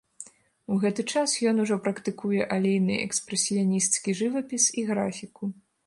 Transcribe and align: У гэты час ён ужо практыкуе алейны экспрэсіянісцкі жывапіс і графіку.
У 0.75 0.77
гэты 0.85 1.05
час 1.15 1.35
ён 1.51 1.61
ужо 1.65 1.77
практыкуе 1.87 2.41
алейны 2.57 2.99
экспрэсіянісцкі 3.07 4.19
жывапіс 4.23 4.63
і 4.83 4.89
графіку. 4.93 5.43